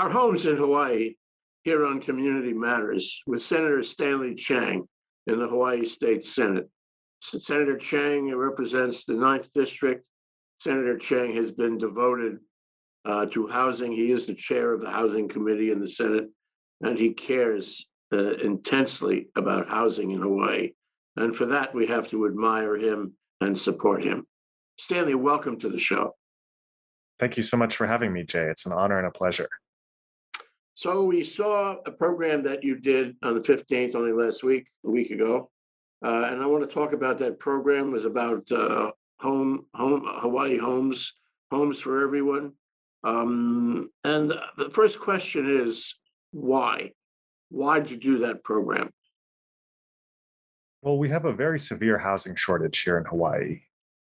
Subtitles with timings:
[0.00, 1.16] Our homes in Hawaii
[1.64, 4.88] here on Community Matters with Senator Stanley Chang
[5.26, 6.70] in the Hawaii State Senate.
[7.20, 10.02] Senator Chang represents the Ninth District.
[10.62, 12.38] Senator Chang has been devoted
[13.04, 13.92] uh, to housing.
[13.92, 16.30] He is the chair of the Housing Committee in the Senate,
[16.80, 20.70] and he cares uh, intensely about housing in Hawaii.
[21.16, 24.26] And for that, we have to admire him and support him.
[24.78, 26.14] Stanley, welcome to the show.
[27.18, 28.46] Thank you so much for having me, Jay.
[28.46, 29.50] It's an honor and a pleasure.
[30.74, 34.90] So we saw a program that you did on the 15th, only last week, a
[34.90, 35.50] week ago.
[36.04, 37.88] Uh, and I want to talk about that program.
[37.88, 41.12] It was about uh, home, home, Hawaii homes,
[41.50, 42.52] homes for everyone.
[43.04, 45.94] Um, and the first question is
[46.32, 46.92] why?
[47.50, 48.90] Why did you do that program?
[50.82, 53.60] Well, we have a very severe housing shortage here in Hawaii.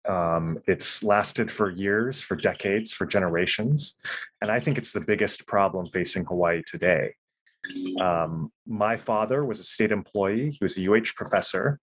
[0.09, 3.97] Um, it's lasted for years, for decades, for generations.
[4.41, 7.15] And I think it's the biggest problem facing Hawaii today.
[8.01, 11.81] Um, my father was a state employee, he was a UH professor.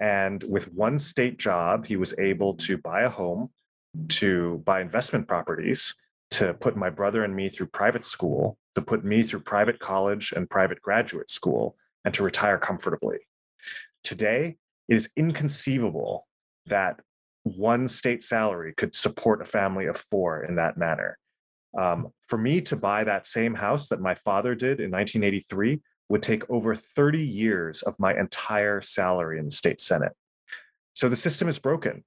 [0.00, 3.50] And with one state job, he was able to buy a home,
[4.08, 5.94] to buy investment properties,
[6.32, 10.32] to put my brother and me through private school, to put me through private college
[10.32, 13.18] and private graduate school, and to retire comfortably.
[14.02, 14.56] Today,
[14.88, 16.26] it is inconceivable
[16.66, 17.00] that
[17.42, 21.18] one state salary could support a family of four in that manner.
[21.78, 26.22] Um, for me to buy that same house that my father did in 1983 would
[26.22, 30.12] take over 30 years of my entire salary in the state senate.
[30.94, 32.04] So the system is broken.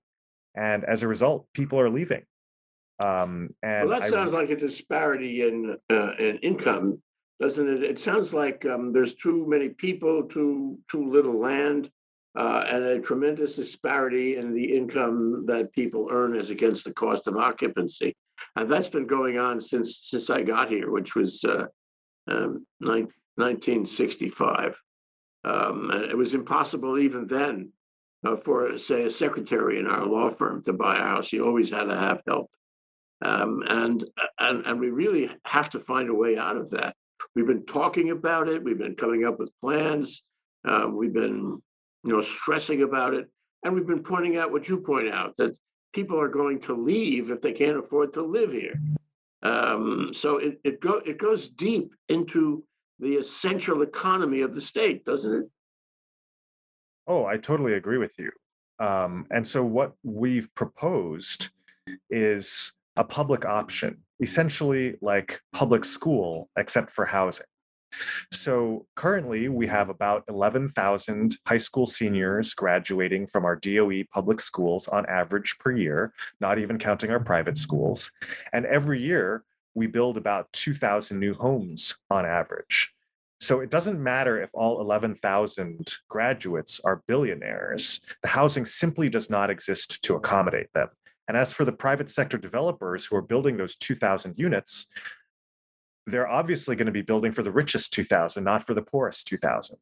[0.55, 2.23] And as a result, people are leaving.
[2.99, 7.01] Um, and well, that sounds I, like a disparity in uh, in income,
[7.39, 7.83] doesn't it?
[7.83, 11.89] It sounds like um, there's too many people, too too little land,
[12.37, 17.27] uh, and a tremendous disparity in the income that people earn as against the cost
[17.27, 18.15] of occupancy.
[18.55, 21.65] And that's been going on since since I got here, which was uh,
[22.27, 24.75] um, 1965.
[25.45, 27.71] Um, it was impossible even then
[28.25, 31.33] uh, for, say, a secretary in our law firm to buy a house.
[31.33, 32.49] You always had to have help.
[33.23, 34.03] Um, and,
[34.39, 36.95] and, and we really have to find a way out of that.
[37.35, 38.63] We've been talking about it.
[38.63, 40.21] We've been coming up with plans.
[40.65, 41.61] Uh, we've been
[42.03, 43.27] you know, stressing about it.
[43.63, 45.55] And we've been pointing out what you point out that
[45.93, 48.79] people are going to leave if they can't afford to live here.
[49.43, 52.63] Um, so it it go it goes deep into
[52.99, 55.49] the essential economy of the state, doesn't it?
[57.07, 58.31] Oh, I totally agree with you.
[58.79, 61.49] Um, and so what we've proposed
[62.09, 67.45] is a public option, essentially like public school, except for housing.
[68.31, 74.87] So currently, we have about 11,000 high school seniors graduating from our DOE public schools
[74.87, 78.11] on average per year, not even counting our private schools.
[78.51, 79.43] And every year,
[79.75, 82.93] we build about 2,000 new homes on average.
[83.39, 89.49] So it doesn't matter if all 11,000 graduates are billionaires, the housing simply does not
[89.49, 90.87] exist to accommodate them.
[91.27, 94.87] And as for the private sector developers who are building those 2,000 units,
[96.05, 99.77] they're obviously going to be building for the richest 2000 not for the poorest 2000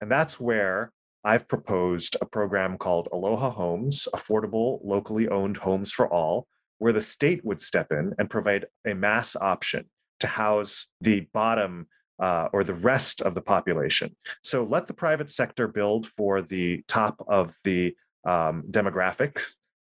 [0.00, 0.92] and that's where
[1.24, 6.46] i've proposed a program called aloha homes affordable locally owned homes for all
[6.78, 9.84] where the state would step in and provide a mass option
[10.18, 11.86] to house the bottom
[12.20, 14.16] uh, or the rest of the population.
[14.42, 17.94] So let the private sector build for the top of the
[18.24, 19.40] um, demographic,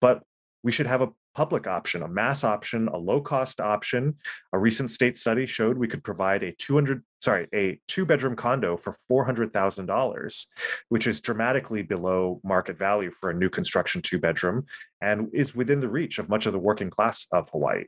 [0.01, 0.23] but
[0.63, 4.17] we should have a public option, a mass option, a low cost option.
[4.53, 8.77] A recent state study showed we could provide a 200, sorry, a two bedroom condo
[8.77, 10.47] for $400,000,
[10.89, 14.67] which is dramatically below market value for a new construction two bedroom
[15.01, 17.85] and is within the reach of much of the working class of Hawaii.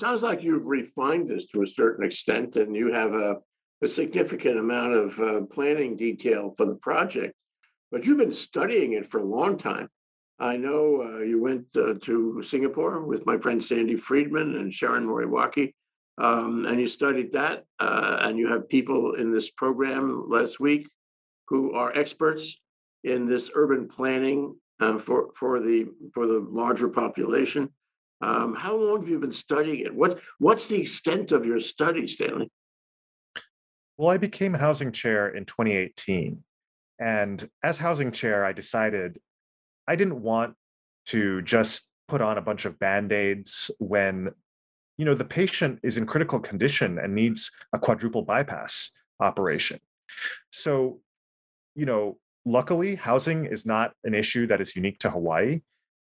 [0.00, 3.36] Sounds like you've refined this to a certain extent and you have a,
[3.84, 7.34] a significant amount of uh, planning detail for the project,
[7.92, 9.88] but you've been studying it for a long time.
[10.40, 15.06] I know uh, you went uh, to Singapore with my friend Sandy Friedman and Sharon
[15.06, 15.74] Moriwaki,
[16.16, 17.64] um, and you studied that.
[17.78, 20.88] Uh, and you have people in this program last week
[21.48, 22.58] who are experts
[23.04, 27.68] in this urban planning uh, for for the for the larger population.
[28.22, 29.94] Um, how long have you been studying it?
[29.94, 32.50] What what's the extent of your study, Stanley?
[33.98, 36.42] Well, I became housing chair in 2018.
[36.98, 39.18] And as housing chair, I decided
[39.86, 40.54] I didn't want
[41.06, 44.30] to just put on a bunch of band-aids when
[44.98, 48.90] you know the patient is in critical condition and needs a quadruple bypass
[49.20, 49.80] operation.
[50.50, 51.00] So,
[51.74, 55.62] you know, luckily housing is not an issue that is unique to Hawaii.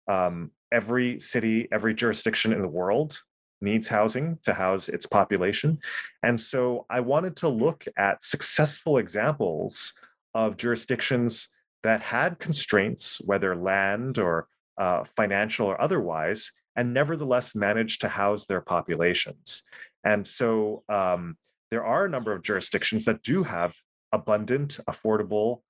[0.08, 3.20] Um, every city, every jurisdiction in the world
[3.62, 5.80] needs housing to house its population.
[6.22, 9.94] And so I wanted to look at successful examples
[10.34, 11.48] of jurisdictions
[11.84, 18.46] that had constraints, whether land or uh, financial or otherwise, and nevertheless managed to house
[18.46, 19.64] their populations.
[20.04, 21.38] And so um,
[21.72, 23.76] there are a number of jurisdictions that do have
[24.12, 25.62] abundant, affordable,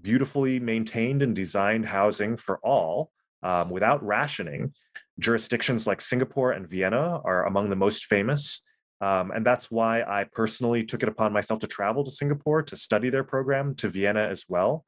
[0.00, 3.10] beautifully maintained and designed housing for all
[3.42, 4.72] um, without rationing.
[5.18, 8.62] Jurisdictions like Singapore and Vienna are among the most famous.
[9.00, 12.76] Um, and that's why I personally took it upon myself to travel to Singapore to
[12.76, 14.84] study their program, to Vienna as well,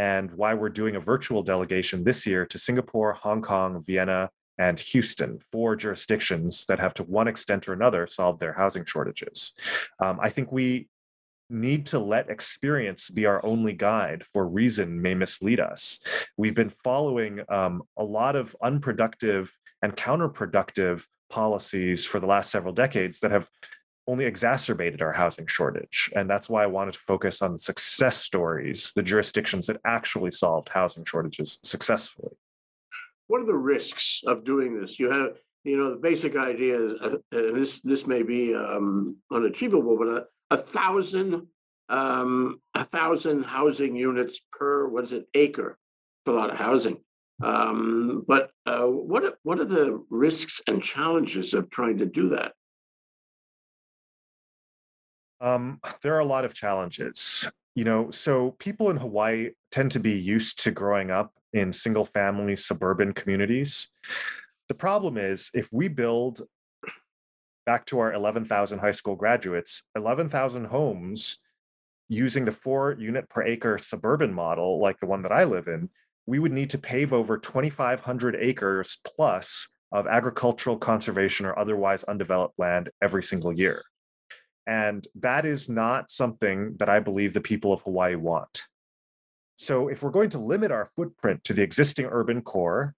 [0.00, 4.80] and why we're doing a virtual delegation this year to Singapore, Hong Kong, Vienna, and
[4.80, 9.52] Houston, four jurisdictions that have to one extent or another solved their housing shortages.
[10.02, 10.88] Um, I think we
[11.50, 16.00] need to let experience be our only guide for reason may mislead us.
[16.38, 19.52] We've been following um, a lot of unproductive
[19.82, 23.50] and counterproductive policies for the last several decades that have
[24.06, 26.10] only exacerbated our housing shortage.
[26.16, 30.30] And that's why I wanted to focus on the success stories, the jurisdictions that actually
[30.30, 32.32] solved housing shortages successfully
[33.30, 34.98] what are the risks of doing this?
[34.98, 39.96] You have, you know, the basic idea is, uh, this, this may be um, unachievable,
[39.96, 41.46] but a, a thousand,
[41.88, 45.78] um, a thousand housing units per, what is it, acre?
[46.26, 46.98] It's a lot of housing.
[47.40, 52.54] Um, but uh, what, what are the risks and challenges of trying to do that?
[55.40, 57.48] Um, there are a lot of challenges.
[57.74, 62.04] You know, so people in Hawaii tend to be used to growing up in single
[62.04, 63.88] family suburban communities.
[64.68, 66.42] The problem is if we build
[67.66, 71.38] back to our 11,000 high school graduates, 11,000 homes
[72.08, 75.88] using the four unit per acre suburban model, like the one that I live in,
[76.26, 82.58] we would need to pave over 2,500 acres plus of agricultural conservation or otherwise undeveloped
[82.58, 83.82] land every single year.
[84.70, 88.62] And that is not something that I believe the people of Hawaii want.
[89.56, 92.94] So if we're going to limit our footprint to the existing urban core,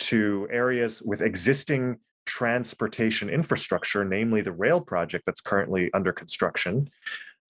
[0.00, 6.90] to areas with existing transportation infrastructure, namely the rail project that's currently under construction,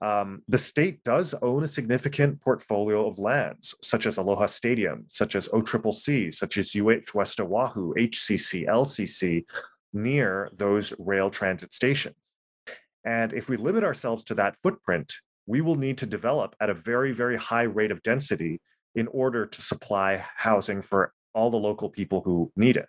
[0.03, 5.35] um, the state does own a significant portfolio of lands, such as Aloha Stadium, such
[5.35, 9.47] as OCCC, such as UH West Oahu, HCC, LCC,
[9.95, 12.17] near those rail transit stations.
[13.05, 15.13] And if we limit ourselves to that footprint,
[15.47, 18.61] we will need to develop at a very, very high rate of density
[18.95, 22.89] in order to supply housing for all the local people who need it.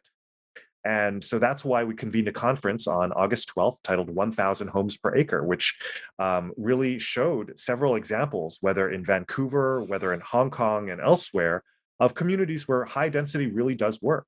[0.86, 5.16] And so that's why we convened a conference on August 12th titled 1000 Homes Per
[5.16, 5.78] Acre, which
[6.20, 11.64] um, really showed several examples, whether in Vancouver, whether in Hong Kong and elsewhere,
[12.02, 14.28] of communities where high density really does work.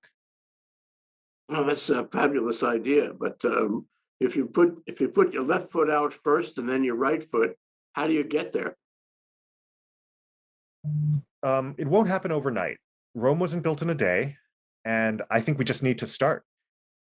[1.50, 3.86] Oh, that's a fabulous idea, but um,
[4.19, 7.23] if you put, if you put your left foot out first and then your right
[7.31, 7.56] foot,
[7.94, 8.75] how do you get there?
[11.44, 12.77] Um, it won't happen overnight.
[13.13, 14.38] Rome wasn't built in a day,
[14.83, 16.43] and I think we just need to start.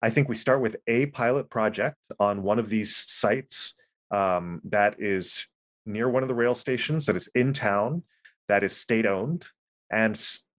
[0.01, 3.73] I think we start with a pilot project on one of these sites
[4.11, 5.47] um, that is
[5.85, 8.03] near one of the rail stations, that is in town,
[8.47, 9.45] that is state owned,
[9.91, 10.17] and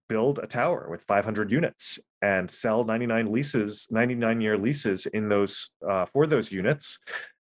[0.09, 5.71] build a tower with 500 units and sell 99 leases, 99 year leases in those
[5.89, 6.99] uh, for those units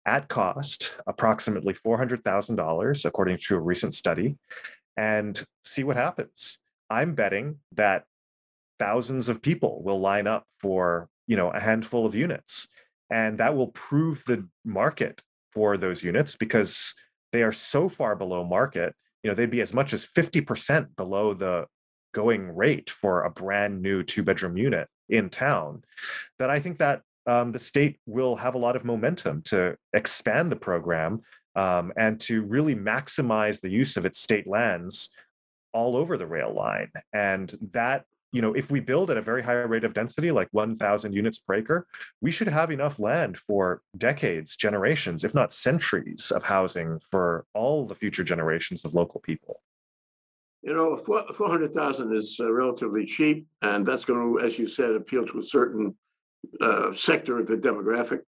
[0.07, 4.37] at cost, approximately $400,000, according to a recent study,
[4.97, 6.59] and see what happens.
[6.91, 8.05] I'm betting that
[8.79, 12.67] thousands of people will line up for you know a handful of units
[13.11, 16.95] and that will prove the market for those units because
[17.31, 21.33] they are so far below market you know they'd be as much as 50% below
[21.33, 21.67] the
[22.13, 25.83] going rate for a brand new two bedroom unit in town
[26.39, 30.51] that i think that um, the state will have a lot of momentum to expand
[30.51, 31.23] the program
[31.55, 35.11] um, and to really maximize the use of its state lands
[35.73, 36.91] all over the rail line.
[37.13, 40.49] And that, you know, if we build at a very high rate of density, like
[40.53, 41.87] 1,000 units per acre,
[42.21, 47.87] we should have enough land for decades, generations, if not centuries of housing for all
[47.87, 49.61] the future generations of local people.
[50.63, 54.91] You know, four, 400,000 is uh, relatively cheap, and that's going to, as you said,
[54.91, 55.95] appeal to a certain
[56.61, 58.21] uh, sector of the demographic.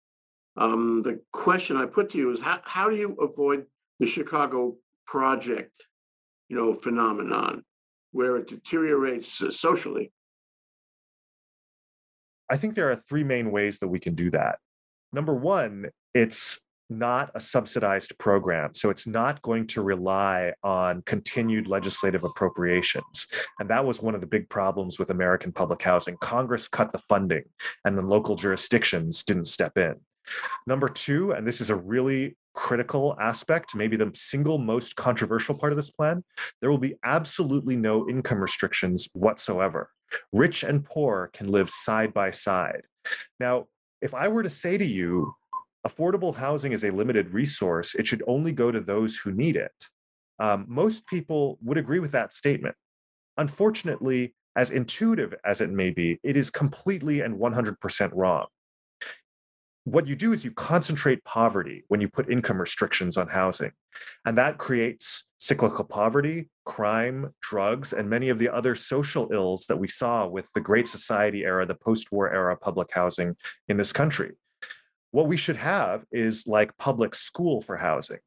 [0.58, 3.66] Um, the question I put to you is how, how do you avoid
[4.00, 4.76] the Chicago
[5.06, 5.84] project,
[6.50, 7.64] you know, phenomenon
[8.12, 10.12] where it deteriorates uh, socially?
[12.50, 14.60] I think there are three main ways that we can do that.
[15.12, 16.60] Number one, it's
[16.98, 18.74] not a subsidized program.
[18.76, 23.28] So it's not going to rely on continued legislative appropriations.
[23.60, 26.18] And that was one of the big problems with American public housing.
[26.18, 27.44] Congress cut the funding
[27.86, 29.96] and then local jurisdictions didn't step in.
[30.68, 35.74] Number two, and this is a really critical aspect, maybe the single most controversial part
[35.74, 36.24] of this plan,
[36.62, 39.90] there will be absolutely no income restrictions whatsoever.
[40.32, 42.84] Rich and poor can live side by side.
[43.40, 43.66] Now,
[44.02, 45.34] if I were to say to you,
[45.88, 49.88] affordable housing is a limited resource, it should only go to those who need it,
[50.40, 52.76] um, most people would agree with that statement.
[53.38, 58.48] Unfortunately, as intuitive as it may be, it is completely and 100% wrong
[59.86, 63.72] what you do is you concentrate poverty when you put income restrictions on housing.
[64.26, 69.78] And that creates cyclical poverty, crime, drugs, and many of the other social ills that
[69.78, 73.36] we saw with the Great Society era, the post war era public housing
[73.68, 74.32] in this country.
[75.14, 78.18] What we should have is like public school for housing,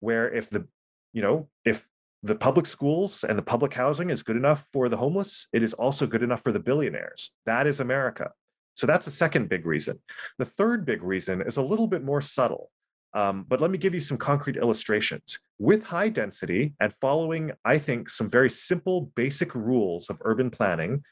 [0.00, 0.66] where if the,
[1.12, 1.88] you know, if
[2.24, 5.72] the public schools and the public housing is good enough for the homeless, it is
[5.72, 7.30] also good enough for the billionaires.
[7.46, 8.32] That is America.
[8.74, 10.00] So that's the second big reason.
[10.38, 12.72] The third big reason is a little bit more subtle,
[13.14, 15.38] um, but let me give you some concrete illustrations.
[15.60, 21.04] With high density and following, I think, some very simple basic rules of urban planning,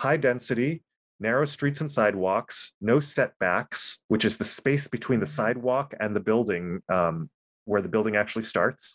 [0.00, 0.84] high density,
[1.20, 6.20] narrow streets and sidewalks, no setbacks, which is the space between the sidewalk and the
[6.20, 7.30] building um,
[7.66, 8.94] where the building actually starts,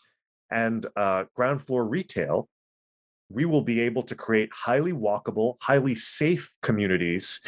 [0.51, 2.49] and uh, ground floor retail,
[3.29, 7.39] we will be able to create highly walkable, highly safe communities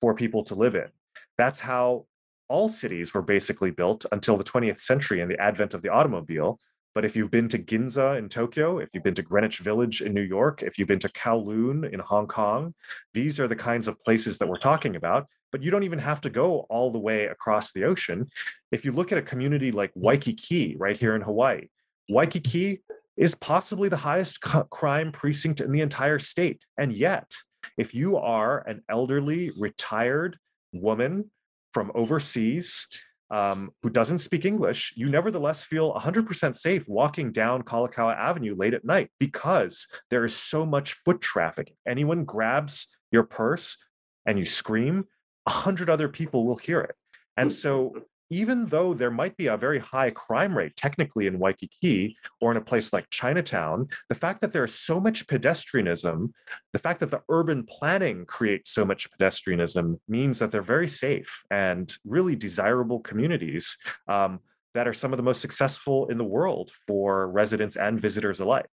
[0.00, 0.88] for people to live in.
[1.36, 2.06] That's how
[2.48, 6.60] all cities were basically built until the 20th century and the advent of the automobile.
[6.96, 10.14] But if you've been to Ginza in Tokyo, if you've been to Greenwich Village in
[10.14, 12.72] New York, if you've been to Kowloon in Hong Kong,
[13.12, 15.26] these are the kinds of places that we're talking about.
[15.52, 18.28] But you don't even have to go all the way across the ocean.
[18.72, 21.68] If you look at a community like Waikiki right here in Hawaii,
[22.08, 22.80] Waikiki
[23.18, 26.64] is possibly the highest crime precinct in the entire state.
[26.78, 27.30] And yet,
[27.76, 30.38] if you are an elderly, retired
[30.72, 31.30] woman
[31.74, 32.88] from overseas
[33.30, 38.74] um, who doesn't speak English, you nevertheless feel 100% safe walking down Kalakaua Avenue late
[38.74, 41.74] at night because there is so much foot traffic.
[41.86, 43.78] Anyone grabs your purse
[44.26, 45.04] and you scream,
[45.46, 46.94] a hundred other people will hear it.
[47.36, 47.94] And so
[48.30, 52.56] even though there might be a very high crime rate technically in Waikiki or in
[52.56, 56.32] a place like Chinatown, the fact that there's so much pedestrianism,
[56.72, 61.44] the fact that the urban planning creates so much pedestrianism means that they're very safe
[61.50, 63.76] and really desirable communities
[64.08, 64.40] um,
[64.74, 68.66] that are some of the most successful in the world for residents and visitors alike.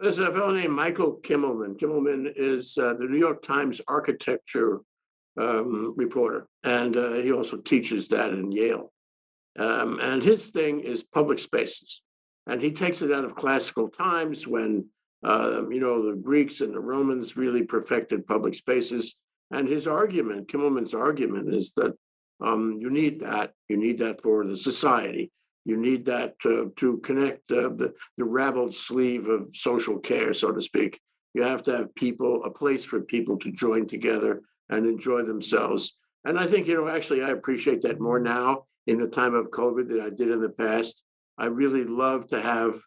[0.00, 1.78] There's a fellow named Michael Kimmelman.
[1.78, 4.80] Kimmelman is uh, the New York Times architecture
[5.40, 8.92] um, reporter, and uh, he also teaches that in Yale.
[9.58, 12.02] Um, and his thing is public spaces,
[12.46, 14.86] and he takes it out of classical times when
[15.24, 19.14] uh, you know the Greeks and the Romans really perfected public spaces.
[19.50, 21.92] And his argument, Kimmelman's argument, is that
[22.42, 23.52] um, you need that.
[23.68, 25.30] You need that for the society.
[25.64, 30.50] You need that to, to connect uh, the, the raveled sleeve of social care, so
[30.50, 30.98] to speak.
[31.34, 35.96] You have to have people, a place for people to join together and enjoy themselves.
[36.24, 39.50] And I think, you know, actually, I appreciate that more now in the time of
[39.50, 41.02] COVID than I did in the past.
[41.38, 42.80] I really love to have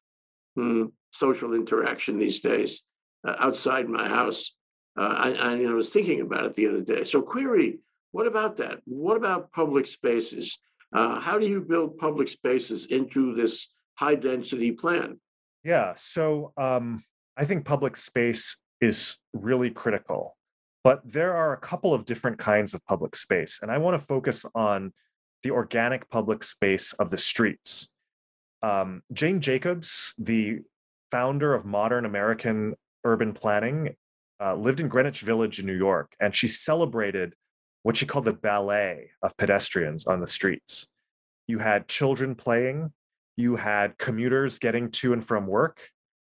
[0.56, 2.82] hmm, social interaction these days
[3.28, 4.54] uh, outside my house.
[4.98, 7.04] Uh, I, I, you know, was thinking about it the other day.
[7.04, 7.80] So, query,
[8.12, 8.80] what about that?
[8.86, 10.58] What about public spaces?
[10.94, 15.20] Uh, how do you build public spaces into this high density plan?
[15.66, 17.04] Yeah, so um,
[17.36, 20.38] I think public space is really critical.
[20.86, 24.06] But there are a couple of different kinds of public space, and I want to
[24.06, 24.94] focus on
[25.42, 27.90] the organic public space of the streets.
[28.62, 30.60] Um, Jane Jacobs, the
[31.10, 33.96] founder of modern American urban planning,
[34.40, 37.34] uh, lived in Greenwich Village in New York, and she celebrated
[37.82, 40.86] what she called the ballet of pedestrians on the streets.
[41.48, 42.94] You had children playing,
[43.38, 45.90] you had commuters getting to and from work,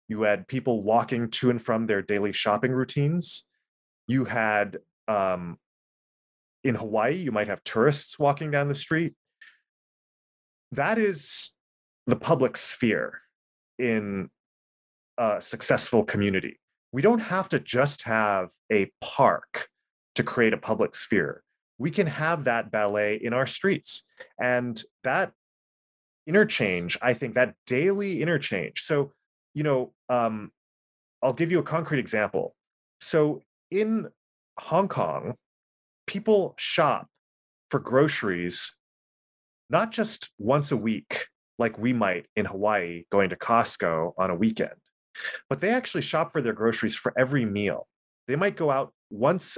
[0.10, 3.46] you had people walking to and from their daily shopping routines,
[4.08, 5.58] you had um,
[6.64, 9.14] in Hawaii, you might have tourists walking down the street.
[10.72, 11.52] That is
[12.08, 13.22] the public sphere
[13.78, 14.30] in
[15.18, 16.60] a successful community.
[16.92, 19.70] We don't have to just have a park
[20.16, 21.44] to create a public sphere.
[21.78, 24.04] We can have that ballet in our streets.
[24.40, 25.32] And that
[26.28, 28.84] interchange, I think that daily interchange.
[28.84, 29.14] So,
[29.54, 30.52] you know, um,
[31.24, 32.56] I'll give you a concrete example.
[33.00, 34.10] So in
[34.60, 35.36] Hong Kong,
[36.06, 37.08] people shop
[37.70, 38.74] for groceries
[39.70, 44.36] not just once a week, like we might in Hawaii going to Costco on a
[44.36, 44.76] weekend,
[45.50, 47.88] but they actually shop for their groceries for every meal.
[48.28, 49.58] They might go out once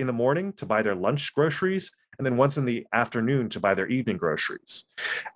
[0.00, 3.60] in the morning to buy their lunch groceries and then once in the afternoon to
[3.60, 4.84] buy their evening groceries.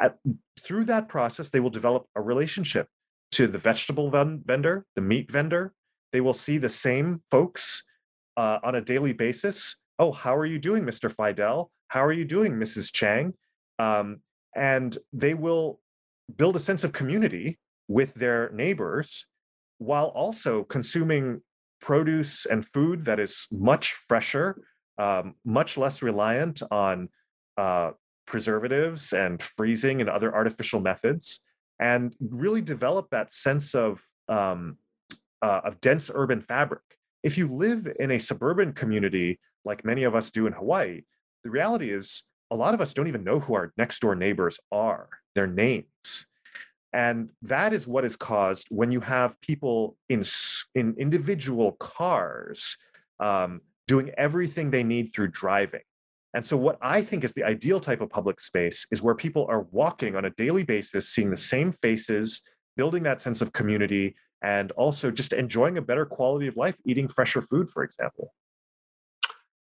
[0.01, 0.17] At,
[0.61, 2.89] through that process, they will develop a relationship
[3.33, 5.73] to the vegetable ven- vendor, the meat vendor.
[6.13, 7.85] They will see the same folks
[8.37, 9.77] uh, on a daily basis.
[9.99, 11.11] Oh, how are you doing, Mr.
[11.11, 11.71] Fidel?
[11.89, 12.93] How are you doing, Mrs.
[12.93, 13.35] Chang?
[13.79, 14.21] Um,
[14.55, 15.81] and they will
[16.35, 19.27] build a sense of community with their neighbors
[19.79, 21.43] while also consuming
[21.81, 24.61] produce and food that is much fresher,
[24.99, 27.09] um, much less reliant on
[27.57, 27.91] uh,
[28.27, 31.41] preservatives and freezing and other artificial methods,
[31.79, 34.79] and really develop that sense of um,
[35.43, 36.83] uh, of dense urban fabric.
[37.27, 41.01] If you live in a suburban community like many of us do in Hawaii,
[41.43, 44.61] the reality is a lot of us don't even know who our next door neighbors
[44.71, 46.27] are, their names.
[46.93, 50.23] And that is what is caused when you have people in,
[50.77, 52.77] in individual cars
[53.19, 55.83] um, doing everything they need through driving.
[56.33, 59.47] And so, what I think is the ideal type of public space is where people
[59.49, 62.41] are walking on a daily basis, seeing the same faces,
[62.77, 67.09] building that sense of community, and also just enjoying a better quality of life, eating
[67.09, 68.33] fresher food, for example.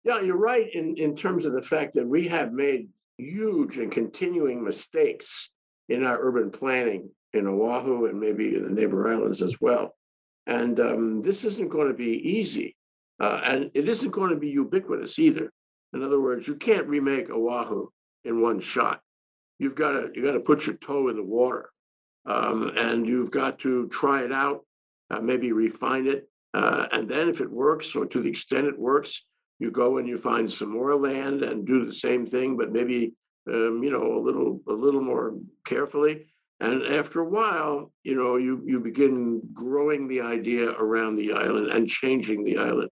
[0.05, 3.91] Yeah, you're right in, in terms of the fact that we have made huge and
[3.91, 5.51] continuing mistakes
[5.89, 9.95] in our urban planning in Oahu and maybe in the neighbor islands as well.
[10.47, 12.77] And um, this isn't going to be easy.
[13.19, 15.51] Uh, and it isn't going to be ubiquitous either.
[15.93, 17.89] In other words, you can't remake Oahu
[18.25, 19.01] in one shot.
[19.59, 21.71] You've got to you got to put your toe in the water,
[22.27, 24.65] um, and you've got to try it out,
[25.11, 28.79] uh, maybe refine it, uh, and then if it works, or to the extent it
[28.79, 29.23] works,
[29.59, 33.15] you go and you find some more land and do the same thing, but maybe
[33.49, 35.35] um, you know a little a little more
[35.65, 36.27] carefully.
[36.61, 41.71] And after a while, you know, you you begin growing the idea around the island
[41.71, 42.89] and changing the island.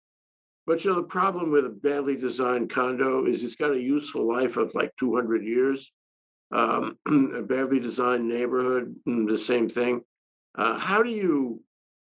[0.67, 4.27] But you know, the problem with a badly designed condo is it's got a useful
[4.27, 5.91] life of like 200 years.
[6.55, 6.99] Um,
[7.37, 10.01] a badly designed neighborhood, mm, the same thing.
[10.57, 11.63] Uh, how do you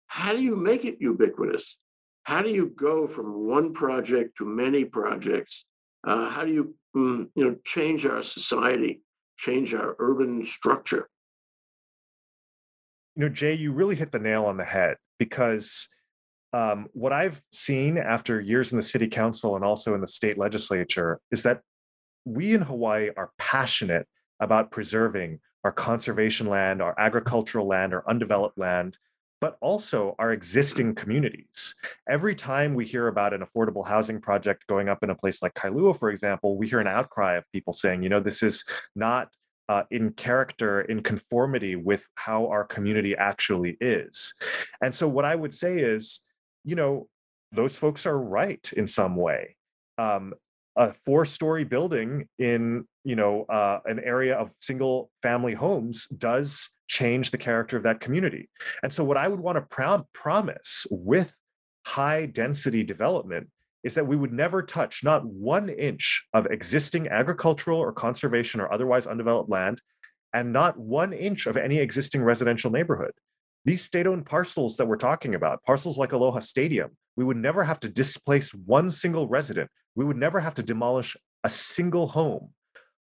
[0.06, 1.76] how do you make it ubiquitous?
[2.28, 5.64] how do you go from one project to many projects?
[6.06, 9.00] Uh, how do you, um, you know, change our society,
[9.38, 11.08] change our urban structure?
[13.16, 15.88] You know, Jay, you really hit the nail on the head because
[16.52, 20.36] um, what I've seen after years in the city council and also in the state
[20.36, 21.62] legislature is that
[22.26, 24.06] we in Hawaii are passionate
[24.40, 28.96] about preserving our conservation land, our agricultural land, our undeveloped land,
[29.40, 31.74] but also our existing communities.
[32.08, 35.54] Every time we hear about an affordable housing project going up in a place like
[35.54, 38.64] Kailua, for example, we hear an outcry of people saying, you know, this is
[38.96, 39.28] not
[39.68, 44.34] uh, in character, in conformity with how our community actually is.
[44.80, 46.20] And so, what I would say is,
[46.64, 47.06] you know,
[47.52, 49.56] those folks are right in some way.
[49.98, 50.32] Um,
[50.78, 57.38] a four-story building in, you know, uh, an area of single-family homes does change the
[57.38, 58.48] character of that community.
[58.82, 61.32] And so, what I would want to prom- promise with
[61.84, 63.48] high density development
[63.82, 68.72] is that we would never touch not one inch of existing agricultural or conservation or
[68.72, 69.80] otherwise undeveloped land,
[70.32, 73.12] and not one inch of any existing residential neighborhood.
[73.64, 77.64] These state owned parcels that we're talking about, parcels like Aloha Stadium, we would never
[77.64, 79.70] have to displace one single resident.
[79.98, 82.50] We would never have to demolish a single home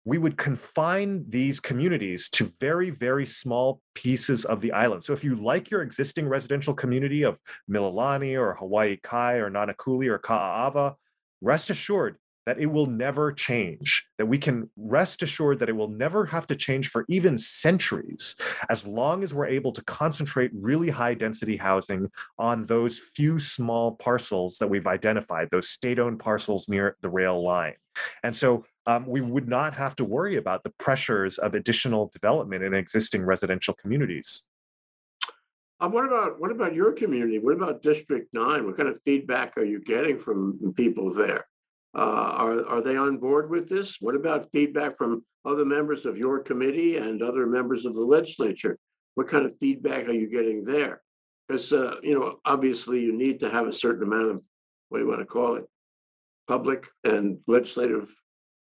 [0.06, 5.02] we would confine these communities to very, very small pieces of the island.
[5.02, 10.06] So if you like your existing residential community of Mililani or Hawaii Kai or Nanakuli
[10.06, 10.94] or Ka'aava,
[11.40, 15.88] rest assured that it will never change, that we can rest assured that it will
[15.88, 18.36] never have to change for even centuries,
[18.70, 23.96] as long as we're able to concentrate really high density housing on those few small
[23.96, 27.74] parcels that we've identified, those state owned parcels near the rail line.
[28.22, 32.62] And so um, we would not have to worry about the pressures of additional development
[32.62, 34.44] in existing residential communities.
[35.80, 37.38] Um, what about what about your community?
[37.38, 38.64] What about District Nine?
[38.64, 41.46] What kind of feedback are you getting from people there?
[41.96, 43.96] Uh, are are they on board with this?
[44.00, 48.78] What about feedback from other members of your committee and other members of the legislature?
[49.14, 51.00] What kind of feedback are you getting there?
[51.48, 54.42] Because uh, you know, obviously, you need to have a certain amount of
[54.90, 55.64] what do you want to call it,
[56.46, 58.08] public and legislative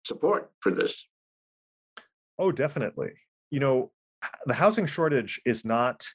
[0.06, 1.06] support for this.
[2.40, 3.12] Oh, definitely.
[3.52, 3.92] You know,
[4.46, 6.06] the housing shortage is not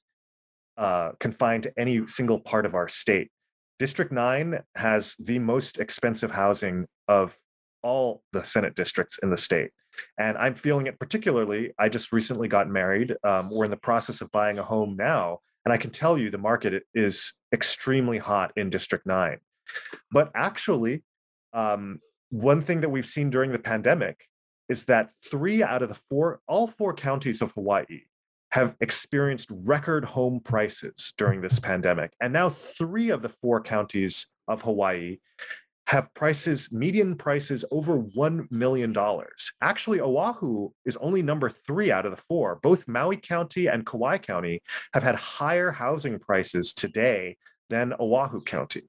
[0.79, 3.31] uh, confined to any single part of our state.
[3.79, 7.39] District 9 has the most expensive housing of
[7.83, 9.71] all the Senate districts in the state.
[10.19, 11.73] And I'm feeling it particularly.
[11.79, 13.15] I just recently got married.
[13.25, 15.41] Um, we're in the process of buying a home now.
[15.65, 19.39] And I can tell you the market is extremely hot in District 9.
[20.11, 21.03] But actually,
[21.53, 24.25] um, one thing that we've seen during the pandemic
[24.69, 28.03] is that three out of the four, all four counties of Hawaii
[28.53, 32.13] have experienced record home prices during this pandemic.
[32.21, 35.19] And now three of the four counties of Hawaii
[35.87, 38.95] have prices, median prices over $1 million.
[39.61, 42.61] Actually, Oahu is only number three out of the four.
[42.63, 44.63] Both Maui County and Kauai County
[44.95, 47.37] have had higher housing prices today
[47.69, 48.83] than Oahu County.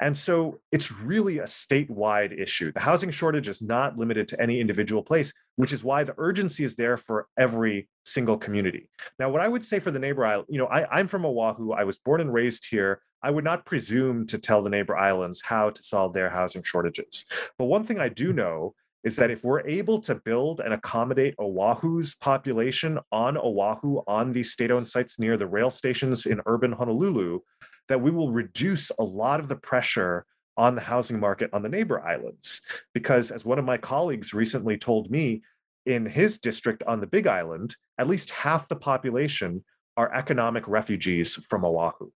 [0.00, 2.72] And so it's really a statewide issue.
[2.72, 6.64] The housing shortage is not limited to any individual place, which is why the urgency
[6.64, 8.88] is there for every single community.
[9.18, 11.72] Now, what I would say for the neighbor island, you know, I, am from Oahu.
[11.72, 13.00] I was born and raised here.
[13.22, 17.24] I would not presume to tell the neighbor islands how to solve their housing shortages.
[17.58, 18.36] But one thing I do mm.
[18.36, 24.32] know is that if we're able to build and accommodate Oahu's population on Oahu on
[24.32, 27.40] these state owned sites near the rail stations in urban Honolulu,
[27.88, 30.24] that we will reduce a lot of the pressure
[30.56, 32.60] on the housing market on the neighbor islands.
[32.92, 35.42] Because as one of my colleagues recently told me,
[35.86, 39.64] in his district on the Big Island, at least half the population
[39.96, 42.10] are economic refugees from Oahu.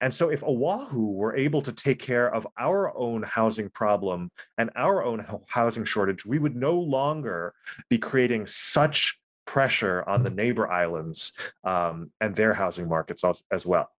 [0.00, 4.70] And so, if Oahu were able to take care of our own housing problem and
[4.76, 7.54] our own housing shortage, we would no longer
[7.88, 11.32] be creating such pressure on the neighbor islands
[11.64, 13.90] um, and their housing markets as, as well.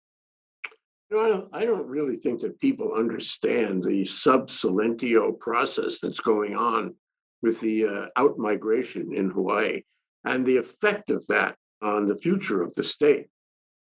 [1.14, 6.96] No, I don't, really think that people understand the sub silentio process that's going on
[7.44, 9.84] with the uh, out migration in Hawaii
[10.26, 13.28] and the effect of that on the future of the state.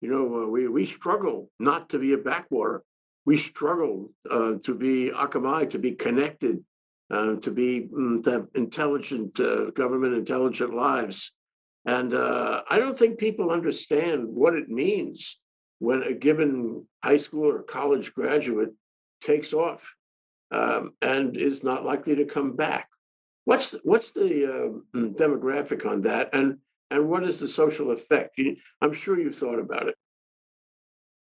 [0.02, 2.84] You know, uh, we, we struggle not to be a backwater.
[3.26, 6.64] We struggle uh, to be akamai, to be connected,
[7.10, 11.32] uh, to be mm, to have intelligent uh, government, intelligent lives.
[11.86, 15.40] And uh, I don't think people understand what it means
[15.84, 18.70] when a given high school or college graduate
[19.22, 19.94] takes off
[20.52, 22.88] um, and is not likely to come back.
[23.44, 26.58] What's what's the uh, demographic on that, and
[26.90, 28.40] and what is the social effect?
[28.82, 29.96] I'm sure you've thought about it.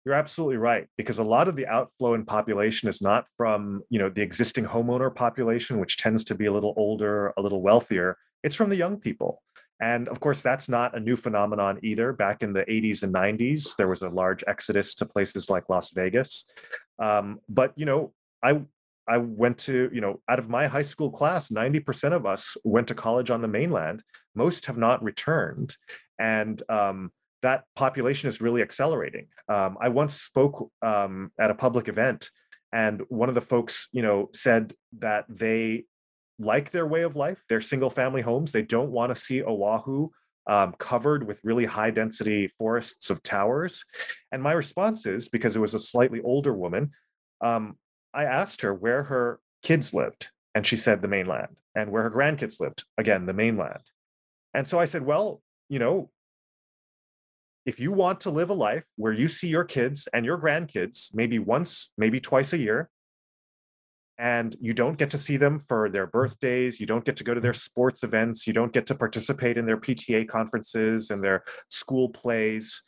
[0.03, 3.99] You're absolutely right because a lot of the outflow in population is not from you
[3.99, 8.17] know the existing homeowner population, which tends to be a little older, a little wealthier.
[8.43, 9.43] It's from the young people.
[9.81, 12.11] And of course, that's not a new phenomenon either.
[12.11, 15.91] Back in the 80s and 90s, there was a large exodus to places like Las
[15.91, 16.45] Vegas.
[17.01, 18.13] Um, but you know,
[18.43, 18.61] I
[19.07, 22.87] I went to, you know, out of my high school class, 90% of us went
[22.89, 24.03] to college on the mainland.
[24.35, 25.75] Most have not returned.
[26.19, 27.11] And um,
[27.41, 29.27] that population is really accelerating.
[29.47, 32.29] Um, I once spoke um, at a public event,
[32.71, 35.85] and one of the folks, you know, said that they
[36.39, 38.51] like their way of life, their single family homes.
[38.51, 40.09] They don't want to see Oahu
[40.47, 43.83] um, covered with really high density forests of towers.
[44.31, 46.91] And my response is because it was a slightly older woman,
[47.41, 47.77] um,
[48.13, 50.29] I asked her where her kids lived.
[50.55, 53.83] And she said the mainland, and where her grandkids lived, again, the mainland.
[54.55, 56.09] And so I said, well, you know,
[57.67, 61.13] if you want to live a life where you see your kids and your grandkids
[61.13, 62.89] maybe once, maybe twice a year,
[64.19, 67.33] and you don't get to see them for their birthdays you don't get to go
[67.33, 71.43] to their sports events you don't get to participate in their pta conferences and their
[71.69, 72.83] school plays.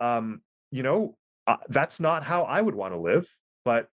[0.00, 3.28] Um, you know uh, that's not how i would want to live
[3.64, 3.88] but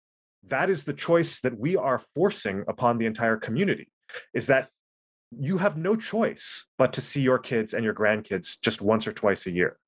[0.49, 3.88] that is the choice that we are forcing upon the entire community
[4.35, 4.68] is that
[5.31, 9.12] you have no choice but to see your kids and your grandkids just once or
[9.12, 9.79] twice a year.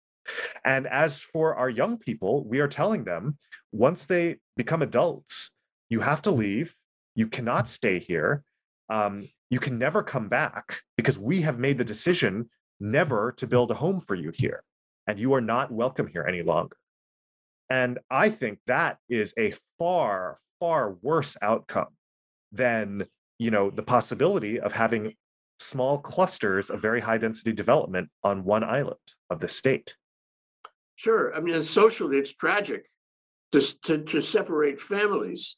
[0.65, 3.37] And as for our young people we are telling them
[3.73, 5.51] once they become adults
[5.91, 6.75] you have to leave
[7.15, 8.43] you cannot stay here.
[8.91, 12.51] Um, you can never come back because we have made the decision
[12.81, 14.63] never to build a home for you here,
[15.07, 16.77] and you are not welcome here any longer.
[17.71, 21.97] And I think that is a far, far worse outcome
[22.53, 23.07] than
[23.39, 25.15] you know the possibility of having
[25.59, 28.99] small clusters of very high density development on one island
[29.31, 29.97] of the state.
[30.97, 31.35] Sure.
[31.35, 32.89] I mean, socially, it's tragic
[33.53, 35.57] to, to, to separate families.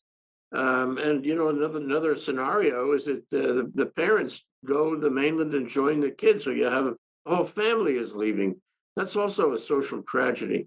[0.56, 5.10] Um, and you know, another another scenario is that the, the parents go to the
[5.10, 6.94] mainland and join the kids, so you have a
[7.26, 8.58] whole family is leaving.
[8.96, 10.66] That's also a social tragedy.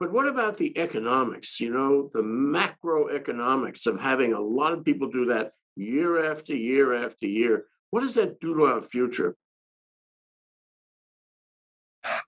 [0.00, 1.60] But what about the economics?
[1.60, 7.04] You know, the macroeconomics of having a lot of people do that year after year
[7.04, 7.66] after year.
[7.90, 9.36] What does that do to our future?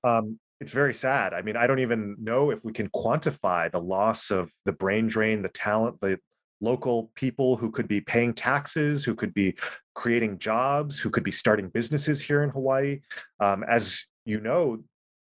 [0.04, 1.32] Um, it's very sad.
[1.32, 5.06] I mean, I don't even know if we can quantify the loss of the brain
[5.06, 6.18] drain, the talent, the
[6.60, 9.54] local people who could be paying taxes, who could be
[9.94, 13.00] creating jobs, who could be starting businesses here in Hawaii.
[13.40, 14.82] Um, as you know,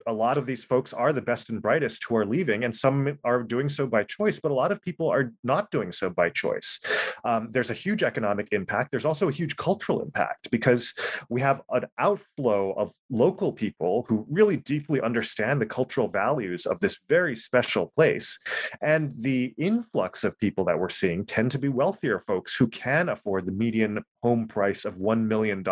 [0.06, 3.18] a lot of these folks are the best and brightest who are leaving, and some
[3.24, 6.30] are doing so by choice, but a lot of people are not doing so by
[6.30, 6.80] choice.
[7.24, 8.90] Um, there's a huge economic impact.
[8.90, 10.94] There's also a huge cultural impact because
[11.28, 16.80] we have an outflow of local people who really deeply understand the cultural values of
[16.80, 18.38] this very special place.
[18.80, 23.08] And the influx of people that we're seeing tend to be wealthier folks who can
[23.08, 25.64] afford the median home price of $1 million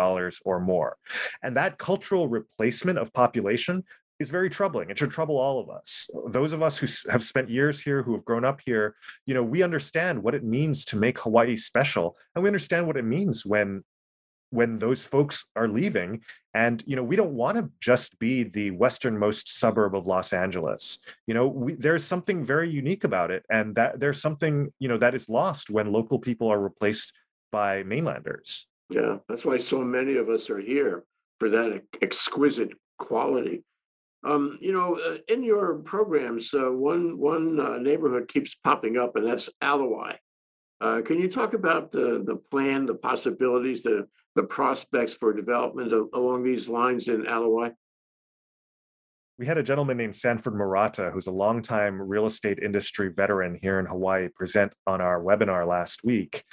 [0.45, 0.97] or more.
[1.43, 3.83] And that cultural replacement of population
[4.19, 4.89] is very troubling.
[4.89, 6.09] It should trouble all of us.
[6.27, 9.43] Those of us who have spent years here, who have grown up here, you know,
[9.43, 13.45] we understand what it means to make Hawaii special, and we understand what it means
[13.45, 13.83] when
[14.51, 16.21] when those folks are leaving
[16.53, 20.99] and you know we don't want to just be the westernmost suburb of los angeles
[21.25, 24.99] you know we, there's something very unique about it and that there's something you know
[24.99, 27.11] that is lost when local people are replaced
[27.51, 31.03] by mainlanders Yeah, that's why so many of us are here
[31.39, 33.63] for that exquisite quality.
[34.25, 39.15] Um, you know, uh, in your programs, uh, one one uh, neighborhood keeps popping up,
[39.15, 40.17] and that's Ala Wai.
[40.81, 45.93] Uh, can you talk about the the plan, the possibilities, the the prospects for development
[45.93, 47.71] a- along these lines in Ala Wai?
[49.37, 53.79] we had a gentleman named Sanford Murata, who's a longtime real estate industry veteran here
[53.79, 56.43] in Hawaii, present on our webinar last week.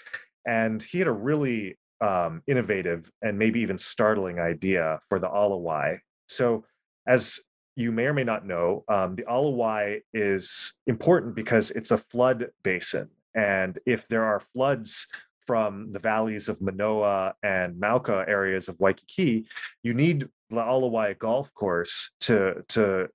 [0.46, 5.56] And he had a really um, innovative and maybe even startling idea for the Ala
[5.56, 5.98] Wai.
[6.28, 6.64] So,
[7.06, 7.38] as
[7.76, 11.98] you may or may not know, um, the Ala Wai is important because it's a
[11.98, 13.08] flood basin.
[13.34, 15.06] And if there are floods
[15.46, 19.46] from the valleys of Manoa and Mauka areas of Waikiki,
[19.82, 23.08] you need the Ala Wai golf course to, to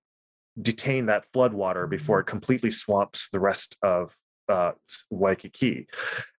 [0.60, 4.16] detain that flood water before it completely swamps the rest of
[4.50, 4.72] uh,
[5.10, 5.88] Waikiki.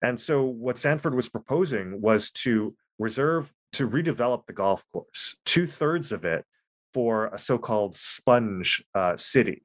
[0.02, 5.66] And so, what Sanford was proposing was to reserve, to redevelop the golf course, two
[5.66, 6.44] thirds of it
[6.94, 9.62] for a so called sponge uh, city,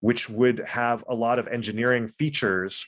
[0.00, 2.86] which would have a lot of engineering features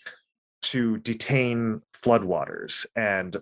[0.63, 3.39] to detain floodwaters and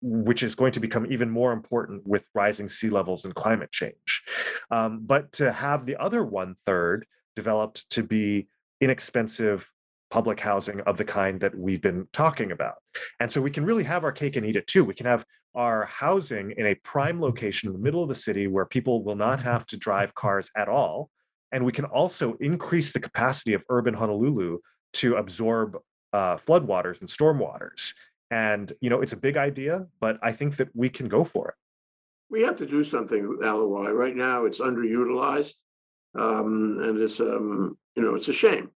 [0.00, 4.22] which is going to become even more important with rising sea levels and climate change.
[4.70, 8.46] Um, but to have the other one third developed to be
[8.80, 9.70] inexpensive
[10.10, 12.74] public housing of the kind that we've been talking about.
[13.18, 14.84] And so we can really have our cake and eat it too.
[14.84, 18.46] We can have our housing in a prime location in the middle of the city
[18.46, 21.10] where people will not have to drive cars at all.
[21.52, 24.58] And we can also increase the capacity of urban Honolulu
[24.94, 25.78] to absorb
[26.12, 27.92] uh, floodwaters and stormwaters.
[28.30, 31.50] And you know, it's a big idea, but I think that we can go for
[31.50, 31.54] it.
[32.30, 33.90] We have to do something with Ala Wai.
[33.90, 35.52] Right now, it's underutilized,
[36.18, 38.70] um, and it's um, you know it's a shame.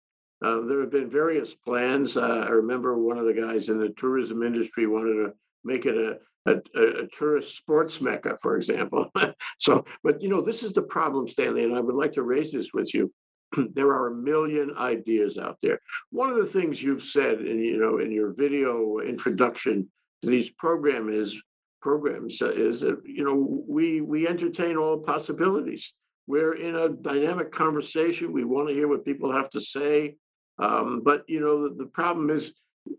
[0.44, 2.16] Uh, there have been various plans.
[2.16, 5.32] Uh, I remember one of the guys in the tourism industry wanted to
[5.62, 9.10] make it a a, a, tourist sports mecca, for example.
[9.58, 12.52] so, but you know, this is the problem, Stanley, and I would like to raise
[12.52, 13.12] this with you.
[13.74, 15.78] there are a million ideas out there.
[16.10, 19.88] One of the things you've said in you know in your video introduction
[20.22, 21.40] to these program is
[21.80, 25.92] programs uh, is that you know we we entertain all possibilities.
[26.26, 28.32] We're in a dynamic conversation.
[28.32, 30.16] We want to hear what people have to say,
[30.58, 32.52] um, but you know the, the problem is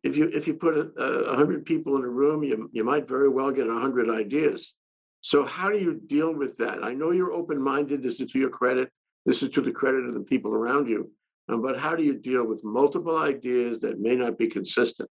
[0.04, 3.08] if you if you put a, a hundred people in a room, you you might
[3.08, 4.74] very well get a hundred ideas.
[5.22, 6.84] So how do you deal with that?
[6.84, 8.04] I know you're open minded.
[8.04, 8.92] This is to your credit.
[9.26, 11.12] This is to the credit of the people around you.
[11.50, 15.10] Um, but how do you deal with multiple ideas that may not be consistent?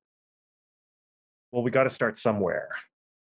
[1.53, 2.69] Well, we got to start somewhere.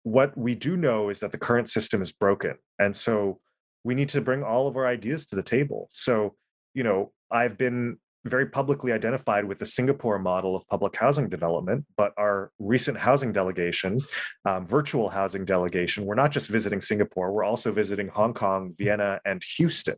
[0.04, 2.56] What we do know is that the current system is broken.
[2.80, 3.40] And so
[3.84, 5.90] we need to bring all of our ideas to the table.
[5.92, 6.36] So,
[6.74, 7.98] you know, I've been
[8.30, 13.32] very publicly identified with the Singapore model of public housing development, but our recent housing
[13.32, 14.00] delegation,
[14.46, 19.20] um, virtual housing delegation, we're not just visiting Singapore, we're also visiting Hong Kong, Vienna,
[19.26, 19.96] and Houston.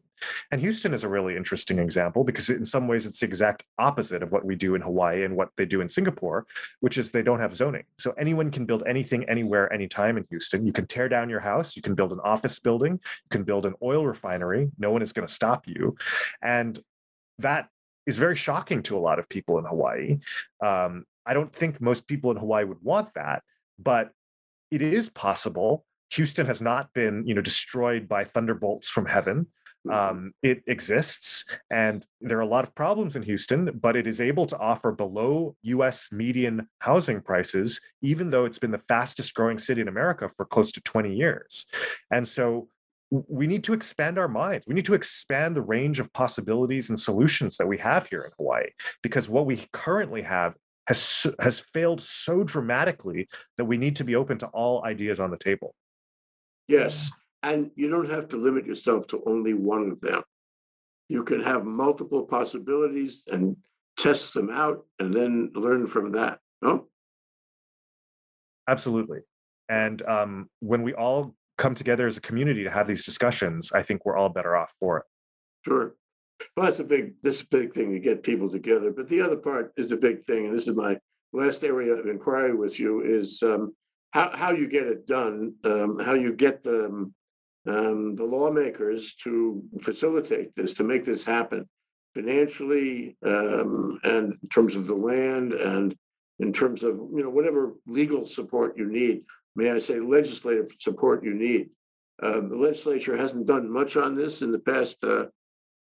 [0.51, 4.21] And Houston is a really interesting example because in some ways it's the exact opposite
[4.21, 6.45] of what we do in Hawaii and what they do in Singapore,
[6.81, 7.83] which is they don't have zoning.
[7.97, 10.65] So anyone can build anything, anywhere, anytime in Houston.
[10.65, 13.65] You can tear down your house, you can build an office building, you can build
[13.65, 14.71] an oil refinery.
[14.77, 15.95] No one is going to stop you.
[16.41, 16.77] And
[17.39, 17.69] that
[18.09, 20.19] is very shocking to a lot of people in Hawaii.
[20.61, 23.43] Um, I don't think most people in Hawaii would want that,
[23.77, 24.11] but
[24.71, 25.85] it is possible.
[26.11, 29.47] Houston has not been, you know, destroyed by thunderbolts from heaven.
[29.89, 34.19] Um, it exists, and there are a lot of problems in Houston, but it is
[34.19, 36.09] able to offer below U.S.
[36.11, 40.71] median housing prices, even though it's been the fastest growing city in America for close
[40.73, 41.65] to 20 years.
[42.11, 42.67] And so
[43.11, 44.65] we need to expand our minds.
[44.67, 48.31] We need to expand the range of possibilities and solutions that we have here in
[48.37, 48.69] Hawaii,
[49.01, 50.55] because what we currently have
[50.87, 55.31] has has failed so dramatically that we need to be open to all ideas on
[55.31, 55.73] the table.
[56.67, 57.09] Yes,
[57.41, 60.23] and you don't have to limit yourself to only one of them.
[61.09, 63.57] you can have multiple possibilities and
[63.97, 66.39] test them out and then learn from that.
[66.61, 66.87] No?
[68.67, 69.19] Absolutely.
[69.67, 73.83] And um, when we all come together as a community to have these discussions, I
[73.83, 75.03] think we're all better off for it.
[75.65, 75.95] Sure.
[76.55, 78.91] Well, that's a big, this is a big thing to get people together.
[78.91, 80.97] But the other part is the big thing, and this is my
[81.33, 83.75] last area of inquiry with you, is um,
[84.11, 87.13] how, how you get it done, um, how you get the, um,
[87.67, 91.67] um, the lawmakers to facilitate this, to make this happen
[92.15, 95.93] financially, um, and in terms of the land and
[96.39, 99.23] in terms of, you know, whatever legal support you need.
[99.59, 101.69] May I say legislative support you need.
[102.23, 105.25] Uh, the legislature hasn't done much on this in the past, uh,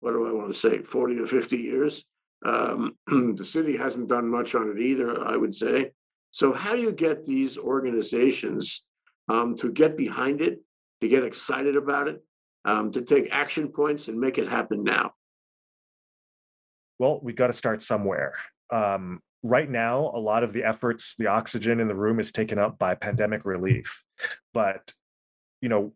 [0.01, 2.03] what do I want to say, 40 or 50 years.
[2.46, 5.90] Um, the city hasn't done much on it either, I would say.
[6.31, 8.83] So, how do you get these organizations
[9.29, 10.61] um, to get behind it,
[11.03, 12.25] to get excited about it,
[12.64, 15.12] um, to take action points and make it happen now?
[16.99, 18.37] Well, we've got to start somewhere.
[18.73, 22.59] Um, right now, a lot of the efforts, the oxygen in the room is taken
[22.59, 24.05] up by pandemic relief.
[24.53, 24.92] But,
[25.61, 25.92] you know,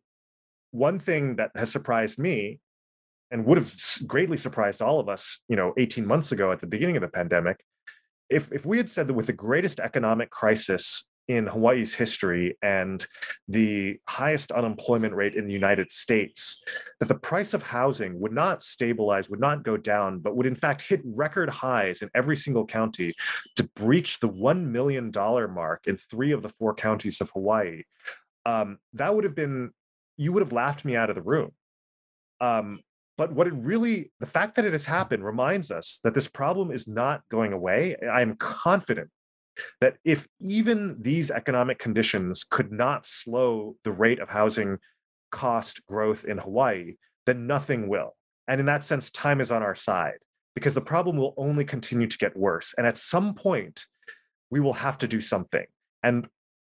[0.70, 2.60] one thing that has surprised me
[3.30, 3.74] and would have
[4.06, 7.08] greatly surprised all of us, you know, 18 months ago at the beginning of the
[7.08, 7.64] pandemic,
[8.30, 13.06] if if we had said that with the greatest economic crisis in Hawaii's history and
[13.48, 16.60] the highest unemployment rate in the United States,
[17.00, 20.54] that the price of housing would not stabilize, would not go down, but would in
[20.54, 23.14] fact hit record highs in every single county
[23.56, 27.82] to breach the $1 million mark in three of the four counties of Hawaii.
[28.46, 29.70] Um, that would have been,
[30.16, 31.52] you would have laughed me out of the room.
[32.40, 32.80] Um,
[33.16, 36.70] but what it really, the fact that it has happened reminds us that this problem
[36.70, 37.96] is not going away.
[37.96, 39.08] I am confident
[39.80, 44.78] that if even these economic conditions could not slow the rate of housing
[45.30, 46.94] cost growth in Hawaii,
[47.26, 48.16] then nothing will.
[48.46, 50.18] And in that sense, time is on our side
[50.54, 52.74] because the problem will only continue to get worse.
[52.76, 53.86] And at some point,
[54.50, 55.64] we will have to do something.
[56.02, 56.28] And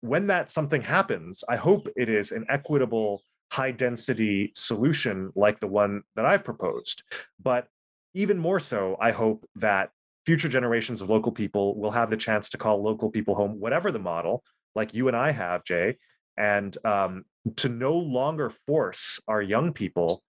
[0.00, 5.66] when that something happens, I hope it is an equitable high density solution like the
[5.66, 7.02] one that I've proposed.
[7.42, 7.66] But
[8.14, 9.90] even more so, I hope that
[10.26, 13.92] future generations of local people will have the chance to call local people home, whatever
[13.92, 14.42] the model,
[14.74, 15.96] like you and I have, Jay,
[16.36, 17.24] and um,
[17.56, 20.22] to no longer force our young people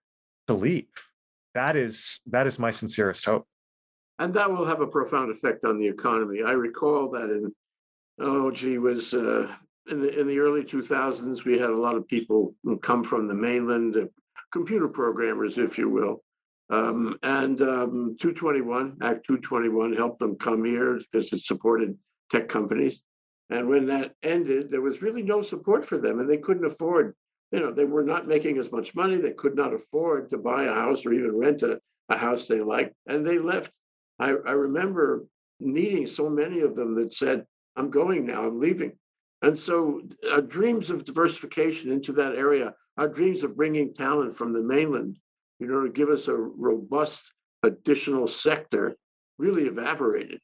[0.47, 0.85] to leave.
[1.55, 3.47] That is that is my sincerest hope.
[4.19, 6.41] And that will have a profound effect on the economy.
[6.45, 7.51] I recall that in
[8.19, 9.47] oh gee was uh,
[9.89, 13.27] in the in the early 2000s, we had a lot of people who come from
[13.27, 14.05] the mainland, uh,
[14.51, 16.23] computer programmers, if you will.
[16.69, 21.97] Um, and um, 221, Act 221 helped them come here because it supported
[22.29, 23.01] tech companies.
[23.49, 27.15] And when that ended, there was really no support for them, and they couldn't afford.
[27.51, 29.15] You know, they were not making as much money.
[29.15, 32.59] They could not afford to buy a house or even rent a, a house they
[32.59, 33.71] liked, and they left.
[34.19, 35.25] I, I remember
[35.61, 37.45] meeting so many of them that said,
[37.77, 38.45] "I'm going now.
[38.45, 38.91] I'm leaving."
[39.41, 44.51] And so our dreams of diversification into that area, our dreams of bringing talent from
[44.51, 45.17] the mainland,
[45.59, 48.95] you know, to give us a robust additional sector
[49.37, 50.39] really evaporated.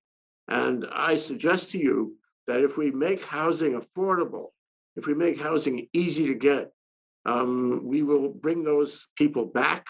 [0.48, 2.16] And I suggest to you
[2.48, 4.48] that if we make housing affordable,
[4.96, 6.72] if we make housing easy to get,
[7.26, 9.86] um, we will bring those people back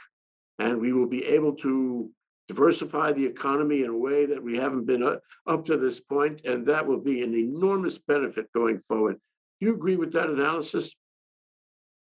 [0.59, 2.09] and we will be able to
[2.47, 6.67] diversify the economy in a way that we haven't been up to this point, and
[6.67, 9.15] that will be an enormous benefit going forward.
[9.59, 10.91] Do you agree with that analysis?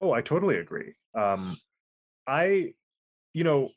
[0.00, 0.94] Oh, I totally agree.
[1.14, 1.59] Um,
[2.26, 2.74] I,
[3.32, 3.70] you know,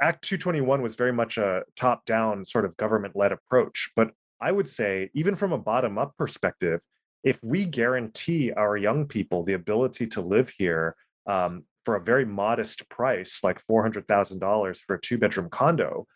[0.00, 3.90] Act 221 was very much a top down sort of government led approach.
[3.94, 6.80] But I would say, even from a bottom up perspective,
[7.22, 12.24] if we guarantee our young people the ability to live here um, for a very
[12.24, 16.06] modest price, like $400,000 for a two bedroom condo,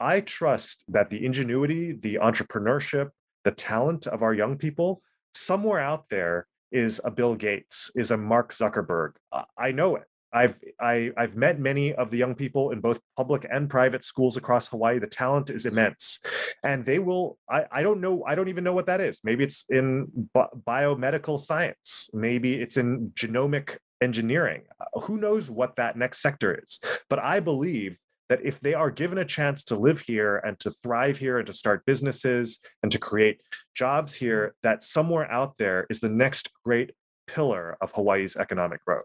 [0.00, 3.10] I trust that the ingenuity, the entrepreneurship,
[3.44, 5.02] the talent of our young people,
[5.34, 9.12] somewhere out there is a Bill Gates, is a Mark Zuckerberg.
[9.58, 10.04] I know it.
[10.34, 14.36] I've I, I've met many of the young people in both public and private schools
[14.36, 14.98] across Hawaii.
[14.98, 16.18] The talent is immense,
[16.64, 17.38] and they will.
[17.48, 18.24] I, I don't know.
[18.26, 19.20] I don't even know what that is.
[19.22, 22.10] Maybe it's in bi- biomedical science.
[22.12, 24.62] Maybe it's in genomic engineering.
[24.80, 26.80] Uh, who knows what that next sector is?
[27.08, 27.96] But I believe
[28.28, 31.46] that if they are given a chance to live here and to thrive here and
[31.46, 33.40] to start businesses and to create
[33.76, 36.92] jobs here, that somewhere out there is the next great
[37.28, 39.04] pillar of Hawaii's economic growth.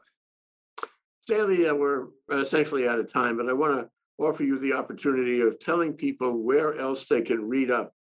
[1.31, 5.59] Uh, we're essentially out of time, but I want to offer you the opportunity of
[5.59, 7.93] telling people where else they can read up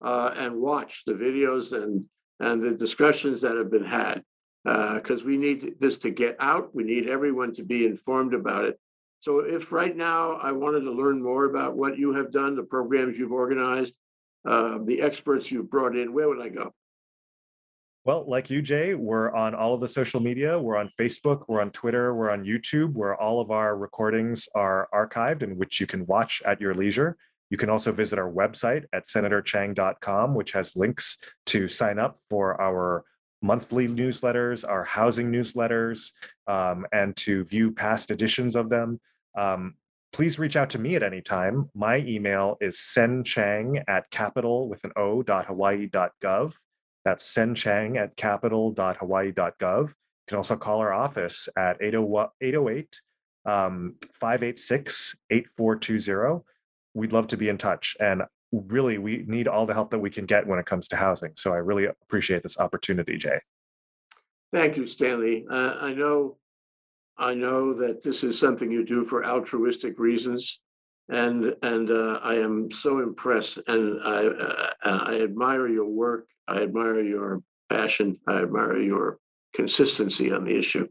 [0.00, 2.04] uh, and watch the videos and
[2.40, 4.22] and the discussions that have been had
[4.64, 6.72] because uh, we need this to get out.
[6.72, 8.78] We need everyone to be informed about it.
[9.20, 12.62] So if right now I wanted to learn more about what you have done, the
[12.62, 13.94] programs you've organized,
[14.44, 16.72] uh, the experts you've brought in, where would I go?
[18.08, 20.58] Well, like you, Jay, we're on all of the social media.
[20.58, 24.88] We're on Facebook, we're on Twitter, we're on YouTube, where all of our recordings are
[24.94, 27.18] archived and which you can watch at your leisure.
[27.50, 32.58] You can also visit our website at senatorchang.com, which has links to sign up for
[32.58, 33.04] our
[33.42, 36.12] monthly newsletters, our housing newsletters,
[36.46, 39.02] um, and to view past editions of them.
[39.36, 39.74] Um,
[40.14, 41.68] please reach out to me at any time.
[41.74, 46.54] My email is senchang at capitol with an O dot Hawaii dot gov.
[47.08, 49.88] That's senchang at capitol.hawaii.gov.
[49.88, 49.94] You
[50.28, 53.00] can also call our office at 808
[53.46, 56.44] um, 586 8420.
[56.92, 57.96] We'd love to be in touch.
[57.98, 60.96] And really, we need all the help that we can get when it comes to
[60.96, 61.32] housing.
[61.36, 63.40] So I really appreciate this opportunity, Jay.
[64.52, 65.46] Thank you, Stanley.
[65.50, 66.36] Uh, I know,
[67.16, 70.60] I know that this is something you do for altruistic reasons.
[71.08, 76.26] And, and uh, I am so impressed and I, uh, I admire your work.
[76.46, 78.18] I admire your passion.
[78.26, 79.18] I admire your
[79.54, 80.86] consistency on the issue.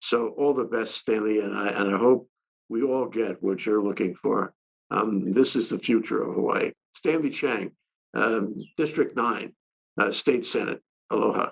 [0.00, 2.28] So all the best, Stanley, and I, and I hope
[2.68, 4.54] we all get what you're looking for.
[4.90, 6.72] Um, this is the future of Hawaii.
[6.94, 7.70] Stanley Chang,
[8.14, 9.52] um, District 9,
[10.00, 10.80] uh, State Senate.
[11.10, 11.50] Aloha.